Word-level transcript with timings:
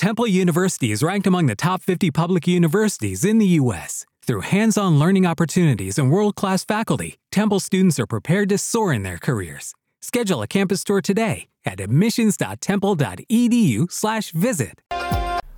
Temple 0.00 0.26
University 0.26 0.90
is 0.92 1.02
ranked 1.02 1.26
among 1.26 1.44
the 1.44 1.54
top 1.54 1.82
50 1.82 2.10
public 2.10 2.48
universities 2.48 3.22
in 3.22 3.36
the 3.36 3.60
U.S. 3.60 4.06
Through 4.22 4.48
hands 4.48 4.78
on 4.78 4.98
learning 4.98 5.26
opportunities 5.26 5.98
and 5.98 6.10
world 6.10 6.36
class 6.36 6.64
faculty, 6.64 7.18
Temple 7.30 7.60
students 7.60 8.00
are 8.00 8.06
prepared 8.06 8.48
to 8.48 8.56
soar 8.56 8.94
in 8.94 9.02
their 9.02 9.18
careers. 9.18 9.74
Schedule 10.00 10.40
a 10.40 10.46
campus 10.46 10.82
tour 10.84 11.02
today 11.02 11.48
at 11.66 11.80
admissions.temple.edu/slash 11.80 14.32
visit. 14.32 14.80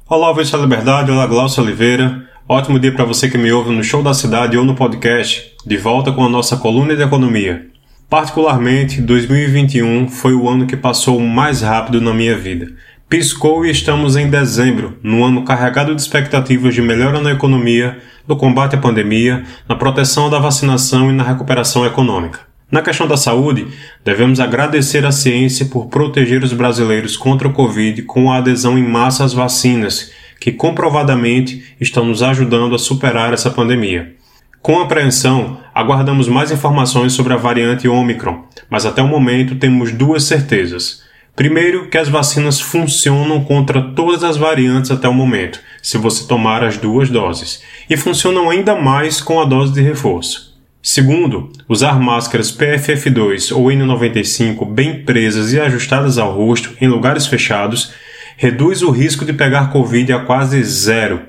Olá, 0.09 0.31
ouvintes 0.31 0.51
da 0.51 0.59
Liberdade, 0.59 1.13
olá, 1.13 1.29
Glaucio 1.29 1.63
Oliveira. 1.63 2.29
Ótimo 2.49 2.81
dia 2.81 2.93
para 2.93 3.05
você 3.05 3.31
que 3.31 3.39
me 3.39 3.53
ouve 3.53 3.71
no 3.71 3.85
Show 3.85 4.03
da 4.03 4.13
Cidade 4.13 4.59
ou 4.59 4.65
no 4.65 4.75
podcast, 4.75 5.55
de 5.65 5.77
volta 5.77 6.11
com 6.11 6.25
a 6.25 6.29
nossa 6.29 6.57
coluna 6.57 6.97
de 6.97 7.03
economia. 7.05 7.71
Particularmente, 8.13 9.01
2021 9.01 10.07
foi 10.09 10.35
o 10.35 10.47
ano 10.47 10.67
que 10.67 10.77
passou 10.77 11.19
mais 11.19 11.63
rápido 11.63 11.99
na 11.99 12.13
minha 12.13 12.37
vida. 12.37 12.71
Piscou 13.13 13.67
e 13.67 13.71
estamos 13.71 14.17
em 14.17 14.31
dezembro, 14.31 14.97
num 15.03 15.23
ano 15.23 15.45
carregado 15.45 15.95
de 15.95 16.01
expectativas 16.01 16.75
de 16.75 16.81
melhora 16.81 17.21
na 17.21 17.33
economia, 17.33 17.99
no 18.27 18.39
combate 18.39 18.75
à 18.75 18.79
pandemia, 18.79 19.45
na 19.69 19.77
proteção 19.77 20.31
da 20.31 20.39
vacinação 20.39 21.11
e 21.11 21.13
na 21.13 21.23
recuperação 21.23 21.85
econômica. 21.85 22.41
Na 22.71 22.81
questão 22.81 23.07
da 23.07 23.19
saúde, 23.19 23.67
devemos 24.03 24.41
agradecer 24.41 25.05
à 25.05 25.13
ciência 25.13 25.67
por 25.67 25.89
proteger 25.89 26.43
os 26.43 26.55
brasileiros 26.55 27.15
contra 27.15 27.47
o 27.47 27.53
Covid 27.53 28.01
com 28.05 28.33
a 28.33 28.39
adesão 28.39 28.79
em 28.79 28.89
massa 28.89 29.25
às 29.25 29.35
vacinas, 29.35 30.11
que 30.41 30.51
comprovadamente 30.51 31.63
estão 31.79 32.07
nos 32.07 32.23
ajudando 32.23 32.75
a 32.75 32.79
superar 32.79 33.35
essa 33.35 33.51
pandemia. 33.51 34.15
Com 34.63 34.81
apreensão, 34.81 35.59
aguardamos 35.75 36.29
mais 36.29 36.51
informações 36.51 37.13
sobre 37.13 37.35
a 37.35 37.37
variante 37.37 37.87
Omicron, 37.87 38.47
mas 38.71 38.87
até 38.87 39.03
o 39.03 39.07
momento 39.07 39.57
temos 39.57 39.93
duas 39.93 40.25
certezas. 40.25 41.12
Primeiro, 41.35 41.89
que 41.89 41.97
as 41.97 42.09
vacinas 42.09 42.61
funcionam 42.61 43.43
contra 43.43 43.81
todas 43.81 44.23
as 44.23 44.37
variantes 44.37 44.91
até 44.91 45.09
o 45.09 45.15
momento, 45.15 45.61
se 45.83 45.97
você 45.97 46.27
tomar 46.27 46.63
as 46.63 46.77
duas 46.77 47.09
doses, 47.09 47.63
e 47.89 47.97
funcionam 47.97 48.51
ainda 48.51 48.75
mais 48.75 49.21
com 49.21 49.41
a 49.41 49.45
dose 49.45 49.73
de 49.73 49.81
reforço. 49.81 50.53
Segundo, 50.83 51.51
usar 51.69 51.99
máscaras 51.99 52.51
PFF2 52.51 53.57
ou 53.57 53.67
N95 53.67 54.69
bem 54.69 55.05
presas 55.05 55.53
e 55.53 55.61
ajustadas 55.61 56.19
ao 56.19 56.33
rosto 56.33 56.75
em 56.81 56.89
lugares 56.89 57.27
fechados 57.27 57.93
reduz 58.37 58.83
o 58.83 58.91
risco 58.91 59.25
de 59.25 59.33
pegar 59.33 59.71
Covid 59.71 60.13
a 60.13 60.19
quase 60.25 60.63
zero. 60.65 61.23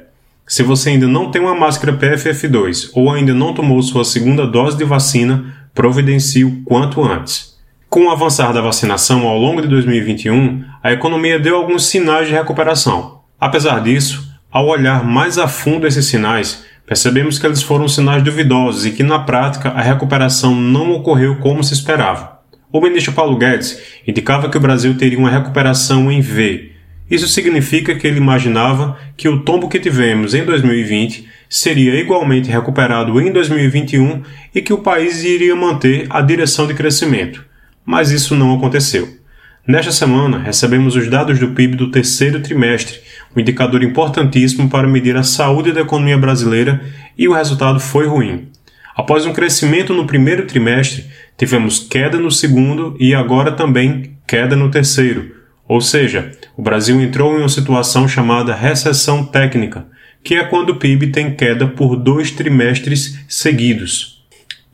Se 0.47 0.63
você 0.63 0.89
ainda 0.89 1.07
não 1.07 1.29
tem 1.29 1.41
uma 1.41 1.55
máscara 1.55 1.95
PFF2 1.95 2.89
ou 2.93 3.11
ainda 3.11 3.33
não 3.33 3.53
tomou 3.53 3.81
sua 3.81 4.03
segunda 4.03 4.47
dose 4.47 4.75
de 4.75 4.83
vacina, 4.83 5.69
providencie 5.73 6.43
o 6.43 6.63
quanto 6.63 7.03
antes. 7.03 7.52
Com 7.93 8.07
o 8.07 8.09
avançar 8.09 8.51
da 8.51 8.59
vacinação 8.59 9.27
ao 9.27 9.37
longo 9.37 9.61
de 9.61 9.67
2021, 9.67 10.63
a 10.81 10.91
economia 10.91 11.37
deu 11.37 11.55
alguns 11.55 11.85
sinais 11.85 12.27
de 12.27 12.33
recuperação. 12.33 13.21
Apesar 13.39 13.83
disso, 13.83 14.33
ao 14.51 14.65
olhar 14.65 15.05
mais 15.05 15.37
a 15.37 15.47
fundo 15.47 15.85
esses 15.85 16.07
sinais, 16.07 16.65
percebemos 16.87 17.37
que 17.37 17.45
eles 17.45 17.61
foram 17.61 17.87
sinais 17.87 18.23
duvidosos 18.23 18.87
e 18.87 18.91
que, 18.93 19.03
na 19.03 19.19
prática, 19.19 19.69
a 19.69 19.81
recuperação 19.83 20.55
não 20.55 20.91
ocorreu 20.93 21.35
como 21.35 21.63
se 21.63 21.75
esperava. 21.75 22.39
O 22.71 22.81
ministro 22.81 23.13
Paulo 23.13 23.37
Guedes 23.37 23.79
indicava 24.07 24.49
que 24.49 24.57
o 24.57 24.59
Brasil 24.59 24.97
teria 24.97 25.19
uma 25.19 25.29
recuperação 25.29 26.11
em 26.11 26.19
V. 26.19 26.71
Isso 27.11 27.27
significa 27.27 27.93
que 27.93 28.07
ele 28.07 28.17
imaginava 28.17 28.97
que 29.15 29.29
o 29.29 29.41
tombo 29.43 29.69
que 29.69 29.79
tivemos 29.79 30.33
em 30.33 30.43
2020 30.43 31.27
seria 31.47 31.93
igualmente 31.93 32.49
recuperado 32.49 33.21
em 33.21 33.31
2021 33.31 34.23
e 34.55 34.63
que 34.63 34.73
o 34.73 34.79
país 34.79 35.23
iria 35.23 35.55
manter 35.55 36.07
a 36.09 36.21
direção 36.21 36.65
de 36.65 36.73
crescimento 36.73 37.52
mas 37.85 38.11
isso 38.11 38.35
não 38.35 38.55
aconteceu. 38.55 39.17
Nesta 39.65 39.91
semana, 39.91 40.39
recebemos 40.39 40.95
os 40.95 41.09
dados 41.09 41.39
do 41.39 41.51
PIB 41.51 41.77
do 41.77 41.89
terceiro 41.89 42.41
trimestre, 42.41 42.99
um 43.35 43.39
indicador 43.39 43.81
importantíssimo 43.81 44.69
para 44.69 44.87
medir 44.87 45.15
a 45.15 45.23
saúde 45.23 45.71
da 45.71 45.81
economia 45.81 46.17
brasileira, 46.17 46.81
e 47.17 47.27
o 47.27 47.33
resultado 47.33 47.79
foi 47.79 48.05
ruim. 48.05 48.49
Após 48.95 49.25
um 49.25 49.33
crescimento 49.33 49.93
no 49.93 50.05
primeiro 50.05 50.45
trimestre, 50.45 51.05
tivemos 51.37 51.79
queda 51.79 52.19
no 52.19 52.29
segundo 52.29 52.95
e 52.99 53.15
agora 53.15 53.51
também 53.51 54.17
queda 54.27 54.55
no 54.55 54.69
terceiro. 54.69 55.33
Ou 55.67 55.81
seja, 55.81 56.31
o 56.55 56.61
Brasil 56.61 57.01
entrou 57.01 57.35
em 57.35 57.39
uma 57.39 57.49
situação 57.49 58.07
chamada 58.07 58.53
recessão 58.53 59.25
técnica, 59.25 59.87
que 60.23 60.35
é 60.35 60.43
quando 60.43 60.71
o 60.71 60.75
PIB 60.75 61.07
tem 61.07 61.33
queda 61.33 61.67
por 61.67 61.95
dois 61.95 62.31
trimestres 62.31 63.19
seguidos. 63.27 64.23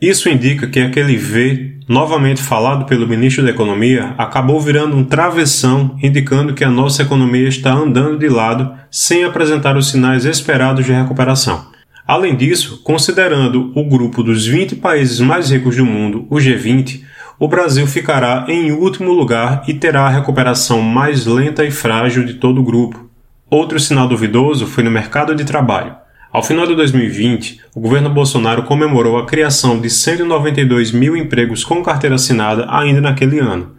Isso 0.02 0.30
indica 0.30 0.68
que 0.68 0.80
aquele 0.80 1.16
V, 1.16 1.78
novamente 1.90 2.40
falado 2.40 2.86
pelo 2.86 3.08
ministro 3.08 3.44
da 3.44 3.50
Economia, 3.50 4.14
acabou 4.16 4.62
virando 4.62 4.96
um 4.96 5.04
travessão, 5.04 5.98
indicando 6.04 6.54
que 6.54 6.64
a 6.64 6.70
nossa 6.70 7.02
economia 7.02 7.50
está 7.50 7.74
andando 7.74 8.20
de 8.20 8.30
lado 8.30 8.72
sem 8.92 9.24
apresentar 9.24 9.76
os 9.76 9.90
sinais 9.90 10.24
esperados 10.24 10.86
de 10.86 10.92
recuperação. 10.92 11.66
Além 12.06 12.36
disso, 12.36 12.84
considerando 12.84 13.72
o 13.74 13.84
grupo 13.84 14.22
dos 14.22 14.46
20 14.46 14.76
países 14.76 15.20
mais 15.20 15.50
ricos 15.50 15.76
do 15.76 15.86
mundo, 15.86 16.28
o 16.30 16.36
G20, 16.36 17.02
o 17.40 17.48
Brasil 17.48 17.88
ficará 17.88 18.46
em 18.48 18.72
último 18.72 19.12
lugar 19.12 19.64
e 19.68 19.74
terá 19.74 20.02
a 20.02 20.10
recuperação 20.10 20.84
mais 20.84 21.26
lenta 21.26 21.66
e 21.66 21.72
frágil 21.72 22.24
de 22.24 22.36
todo 22.36 22.62
o 22.62 22.64
grupo. 22.64 23.10
Outro 23.50 23.80
sinal 23.80 24.08
duvidoso 24.08 24.68
foi 24.68 24.84
no 24.84 24.92
mercado 24.92 25.34
de 25.34 25.44
trabalho. 25.44 25.96
Ao 26.32 26.44
final 26.44 26.68
de 26.68 26.76
2020, 26.76 27.60
o 27.74 27.80
governo 27.80 28.08
Bolsonaro 28.12 28.62
comemorou 28.62 29.18
a 29.18 29.26
criação 29.26 29.82
de 29.82 29.90
192 29.90 30.92
mil 30.92 31.18
empregos 31.18 31.64
com 31.64 31.82
carteira 31.82 32.18
assinada 32.18 32.68
ainda 32.70 33.02
naquele 33.02 33.40
ano. 33.40 33.76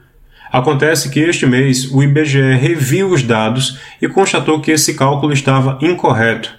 Acontece 0.50 1.10
que 1.10 1.20
este 1.20 1.46
mês 1.46 1.88
o 1.92 2.02
IBGE 2.02 2.56
reviu 2.56 3.10
os 3.10 3.22
dados 3.22 3.78
e 4.02 4.08
constatou 4.08 4.60
que 4.60 4.72
esse 4.72 4.94
cálculo 4.94 5.32
estava 5.32 5.78
incorreto. 5.80 6.52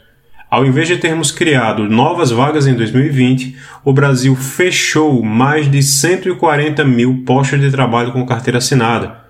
Ao 0.50 0.66
invés 0.66 0.88
de 0.88 0.96
termos 0.96 1.29
criado 1.29 1.84
novas 1.90 2.31
vagas 2.31 2.68
em 2.68 2.73
2020, 2.73 3.58
o 3.84 3.91
Brasil 3.91 4.34
fechou 4.34 5.22
mais 5.22 5.69
de 5.69 5.84
140 5.84 6.85
mil 6.85 7.23
postos 7.25 7.59
de 7.59 7.69
trabalho 7.69 8.13
com 8.13 8.25
carteira 8.25 8.59
assinada, 8.59 9.25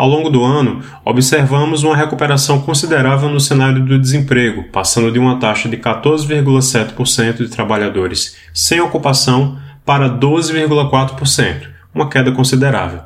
ao 0.00 0.08
longo 0.08 0.30
do 0.30 0.42
ano, 0.42 0.80
observamos 1.04 1.82
uma 1.82 1.94
recuperação 1.94 2.62
considerável 2.62 3.28
no 3.28 3.38
cenário 3.38 3.84
do 3.84 3.98
desemprego, 3.98 4.64
passando 4.72 5.12
de 5.12 5.18
uma 5.18 5.38
taxa 5.38 5.68
de 5.68 5.76
14,7% 5.76 7.36
de 7.36 7.48
trabalhadores 7.48 8.34
sem 8.54 8.80
ocupação 8.80 9.58
para 9.84 10.08
12,4%, 10.08 11.68
uma 11.94 12.08
queda 12.08 12.32
considerável. 12.32 13.02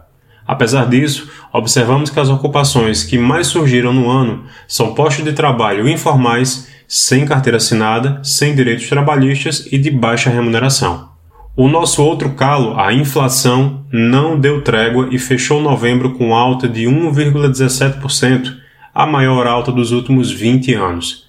Apesar 0.47 0.87
disso, 0.87 1.29
observamos 1.53 2.11
que 2.11 2.21
as 2.21 2.29
ocupações 2.29 3.03
que 3.03 3.19
mais 3.19 3.49
surgiram 3.49 3.93
no 3.93 4.09
ano 4.09 4.45
são 4.69 4.95
postos 4.95 5.25
de 5.25 5.33
trabalho 5.33 5.89
informais, 5.89 6.69
sem 6.87 7.27
carteira 7.27 7.57
assinada, 7.57 8.21
sem 8.23 8.55
direitos 8.55 8.89
trabalhistas 8.89 9.67
e 9.73 9.79
de 9.79 9.91
baixa 9.91 10.31
remuneração. 10.31 11.14
O 11.57 11.69
nosso 11.69 12.03
outro 12.03 12.31
calo, 12.31 12.81
a 12.81 12.93
inflação, 12.93 13.87
não 13.93 14.41
deu 14.41 14.63
trégua 14.63 15.09
e 15.13 15.21
fechou 15.21 15.63
novembro 15.63 16.11
com 16.15 16.35
alta 16.35 16.67
de 16.67 16.83
1,17%, 16.87 18.57
a 18.93 19.07
maior 19.07 19.47
alta 19.47 19.71
dos 19.71 19.93
últimos 19.93 20.33
20 20.33 20.75
anos. 20.75 21.29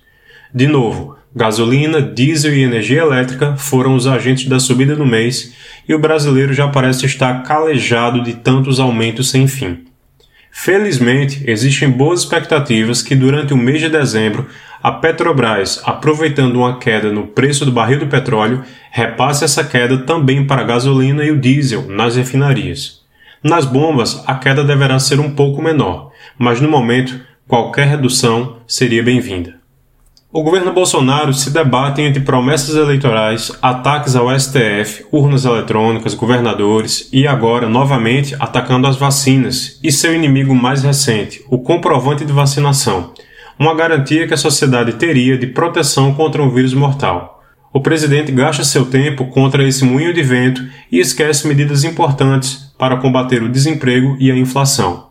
De 0.52 0.68
novo, 0.68 1.16
gasolina, 1.36 2.02
diesel 2.02 2.56
e 2.56 2.64
energia 2.64 3.02
elétrica 3.02 3.56
foram 3.56 3.94
os 3.94 4.08
agentes 4.08 4.48
da 4.50 4.60
subida 4.60 4.96
no 4.96 5.06
mês 5.06 5.54
e 5.88 5.94
o 5.94 6.00
brasileiro 6.00 6.56
já 6.56 6.68
parece 6.70 7.06
estar 7.06 7.44
calejado 7.44 8.24
de 8.24 8.34
tantos 8.34 8.80
aumentos 8.80 9.30
sem 9.30 9.48
fim. 9.48 9.86
Felizmente, 10.52 11.44
existem 11.46 11.88
boas 11.88 12.22
expectativas 12.22 13.04
que 13.04 13.14
durante 13.14 13.54
o 13.54 13.58
mês 13.58 13.80
de 13.80 13.90
dezembro 13.90 14.48
a 14.86 14.92
Petrobras, 14.92 15.82
aproveitando 15.84 16.58
uma 16.58 16.78
queda 16.78 17.12
no 17.12 17.26
preço 17.26 17.66
do 17.66 17.72
barril 17.72 17.98
do 17.98 18.06
petróleo, 18.06 18.64
repasse 18.92 19.44
essa 19.44 19.64
queda 19.64 19.98
também 20.04 20.46
para 20.46 20.62
a 20.62 20.64
gasolina 20.64 21.24
e 21.24 21.32
o 21.32 21.42
diesel 21.42 21.88
nas 21.90 22.16
refinarias. 22.16 23.02
Nas 23.42 23.66
bombas, 23.66 24.24
a 24.28 24.36
queda 24.36 24.64
deverá 24.64 25.00
ser 25.00 25.20
um 25.20 25.32
pouco 25.32 25.60
menor, 25.60 26.12
mas 26.38 26.62
no 26.62 26.70
momento, 26.70 27.20
qualquer 27.48 27.88
redução 27.88 28.58
seria 28.68 29.02
bem-vinda. 29.02 29.56
O 30.32 30.44
governo 30.44 30.72
Bolsonaro 30.72 31.34
se 31.34 31.50
debate 31.50 32.04
entre 32.04 32.22
promessas 32.22 32.76
eleitorais, 32.76 33.52
ataques 33.64 34.16
ao 34.16 34.40
STF, 34.40 35.04
urnas 35.12 35.46
eletrônicas, 35.46 36.14
governadores 36.14 37.10
e 37.12 37.26
agora, 37.26 37.68
novamente, 37.68 38.36
atacando 38.40 38.86
as 38.86 38.98
vacinas 38.98 39.80
e 39.84 39.92
seu 39.92 40.14
inimigo 40.14 40.54
mais 40.54 40.84
recente, 40.84 41.44
o 41.50 41.58
comprovante 41.58 42.24
de 42.24 42.32
vacinação, 42.32 43.16
uma 43.58 43.74
garantia 43.74 44.28
que 44.28 44.34
a 44.34 44.38
sociedade 44.38 44.94
teria 44.94 45.38
de 45.38 45.48
proteção 45.48 46.14
contra 46.14 46.42
um 46.44 46.50
vírus 46.50 46.74
mortal. 46.74 47.44
O 47.74 47.82
presidente 47.82 48.32
gasta 48.32 48.64
seu 48.64 48.86
tempo 48.86 49.26
contra 49.26 49.68
esse 49.68 49.84
moinho 49.84 50.14
de 50.14 50.24
vento 50.24 50.66
e 50.92 51.00
esquece 51.00 51.48
medidas 51.48 51.84
importantes 51.84 52.74
para 52.78 52.98
combater 52.98 53.44
o 53.44 53.50
desemprego 53.50 54.16
e 54.20 54.32
a 54.32 54.38
inflação. 54.38 55.10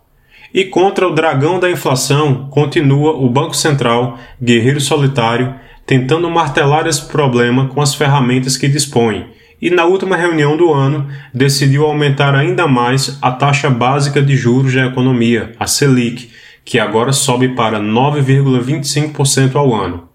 E 0.53 0.65
contra 0.65 1.07
o 1.07 1.15
dragão 1.15 1.59
da 1.59 1.71
inflação 1.71 2.49
continua 2.49 3.13
o 3.13 3.29
Banco 3.29 3.55
Central, 3.55 4.19
guerreiro 4.41 4.81
solitário, 4.81 5.55
tentando 5.87 6.31
martelar 6.31 6.87
esse 6.87 7.05
problema 7.07 7.69
com 7.69 7.83
as 7.83 7.95
ferramentas 7.95 8.57
que 8.57 8.69
dispõe, 8.69 9.27
e 9.61 9.69
na 9.69 9.85
última 9.85 10.17
reunião 10.17 10.57
do 10.57 10.73
ano 10.73 11.09
decidiu 11.33 11.85
aumentar 11.85 12.35
ainda 12.35 12.67
mais 12.67 13.19
a 13.21 13.33
taxa 13.33 13.69
básica 13.69 14.23
de 14.23 14.37
juros 14.37 14.75
da 14.75 14.87
economia, 14.87 15.53
a 15.59 15.67
Selic, 15.67 16.31
que 16.65 16.79
agora 16.79 17.13
sobe 17.13 17.49
para 17.51 17.79
9,25% 17.79 19.57
ao 19.57 19.75
ano. 19.75 20.09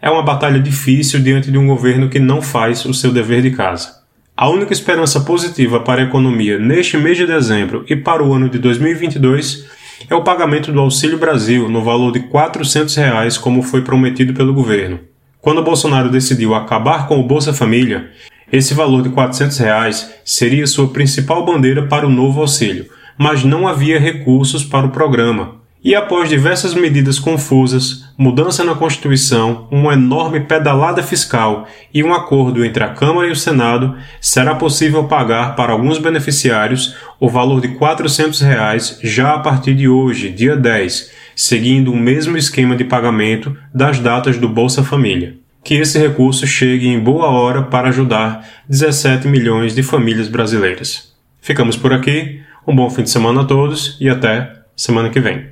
É 0.00 0.10
uma 0.10 0.22
batalha 0.22 0.58
difícil 0.58 1.20
diante 1.20 1.50
de 1.50 1.56
um 1.56 1.66
governo 1.68 2.08
que 2.08 2.18
não 2.18 2.42
faz 2.42 2.84
o 2.84 2.92
seu 2.92 3.12
dever 3.12 3.40
de 3.40 3.52
casa. 3.52 4.02
A 4.36 4.48
única 4.48 4.72
esperança 4.72 5.20
positiva 5.20 5.78
para 5.80 6.00
a 6.00 6.04
economia 6.04 6.58
neste 6.58 6.96
mês 6.96 7.16
de 7.16 7.26
dezembro 7.26 7.84
e 7.88 7.94
para 7.94 8.24
o 8.24 8.32
ano 8.32 8.48
de 8.48 8.58
2022 8.58 9.66
é 10.10 10.14
o 10.14 10.24
pagamento 10.24 10.72
do 10.72 10.80
Auxílio 10.80 11.18
Brasil 11.18 11.68
no 11.68 11.84
valor 11.84 12.12
de 12.12 12.20
400 12.20 12.96
reais, 12.96 13.38
como 13.38 13.62
foi 13.62 13.82
prometido 13.82 14.34
pelo 14.34 14.52
governo. 14.52 14.98
Quando 15.40 15.62
Bolsonaro 15.62 16.10
decidiu 16.10 16.54
acabar 16.54 17.06
com 17.06 17.20
o 17.20 17.26
Bolsa 17.26 17.52
Família, 17.52 18.10
esse 18.50 18.74
valor 18.74 19.02
de 19.02 19.10
400 19.10 19.56
reais 19.58 20.12
seria 20.24 20.66
sua 20.66 20.88
principal 20.88 21.44
bandeira 21.44 21.86
para 21.86 22.06
o 22.06 22.10
novo 22.10 22.40
auxílio, 22.40 22.86
mas 23.16 23.44
não 23.44 23.68
havia 23.68 24.00
recursos 24.00 24.64
para 24.64 24.86
o 24.86 24.90
programa. 24.90 25.61
E 25.84 25.96
após 25.96 26.28
diversas 26.28 26.74
medidas 26.74 27.18
confusas, 27.18 28.04
mudança 28.16 28.62
na 28.62 28.72
Constituição, 28.72 29.66
uma 29.68 29.94
enorme 29.94 30.38
pedalada 30.38 31.02
fiscal 31.02 31.66
e 31.92 32.04
um 32.04 32.14
acordo 32.14 32.64
entre 32.64 32.84
a 32.84 32.90
Câmara 32.90 33.26
e 33.26 33.32
o 33.32 33.36
Senado, 33.36 33.96
será 34.20 34.54
possível 34.54 35.04
pagar 35.04 35.56
para 35.56 35.72
alguns 35.72 35.98
beneficiários 35.98 36.94
o 37.18 37.28
valor 37.28 37.60
de 37.60 37.68
400 37.68 38.40
reais 38.42 39.00
já 39.02 39.34
a 39.34 39.40
partir 39.40 39.74
de 39.74 39.88
hoje, 39.88 40.30
dia 40.30 40.56
10, 40.56 41.10
seguindo 41.34 41.90
o 41.90 41.96
mesmo 41.96 42.36
esquema 42.36 42.76
de 42.76 42.84
pagamento 42.84 43.56
das 43.74 43.98
datas 43.98 44.38
do 44.38 44.48
Bolsa 44.48 44.84
Família. 44.84 45.34
Que 45.64 45.74
esse 45.74 45.98
recurso 45.98 46.46
chegue 46.46 46.86
em 46.86 47.00
boa 47.00 47.26
hora 47.26 47.62
para 47.62 47.88
ajudar 47.88 48.46
17 48.68 49.26
milhões 49.26 49.74
de 49.74 49.82
famílias 49.82 50.28
brasileiras. 50.28 51.12
Ficamos 51.40 51.76
por 51.76 51.92
aqui, 51.92 52.40
um 52.64 52.74
bom 52.74 52.88
fim 52.88 53.02
de 53.02 53.10
semana 53.10 53.40
a 53.40 53.44
todos 53.44 53.96
e 54.00 54.08
até 54.08 54.52
semana 54.76 55.10
que 55.10 55.18
vem. 55.18 55.51